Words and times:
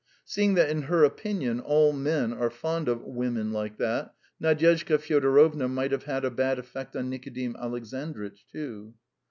Seeing 0.25 0.55
that 0.55 0.71
in 0.71 0.81
her 0.89 1.03
opinion 1.03 1.59
all 1.59 1.93
men 1.93 2.33
are 2.33 2.49
fond 2.49 2.87
of 2.87 3.01
"women 3.03 3.51
like 3.53 3.77
that," 3.77 4.15
Nadyezhda 4.41 4.97
Fyodorovna 4.97 5.67
might 5.67 5.91
have 5.91 6.23
a 6.25 6.31
bad 6.31 6.57
effect 6.57 6.95
on 6.95 7.07
Nikodim 7.07 7.55
Alexandritch 7.55 8.47
too. 8.51 8.95